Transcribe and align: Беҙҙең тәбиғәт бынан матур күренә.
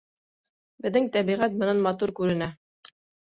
Беҙҙең 0.85 1.09
тәбиғәт 1.17 1.59
бынан 1.61 1.85
матур 1.89 2.15
күренә. 2.21 2.49